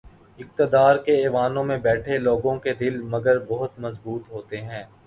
[0.39, 4.83] اقتدار کے ایوانوں میں بیٹھے لوگوں کے دل، مگر بہت مضبوط ہوتے ہیں۔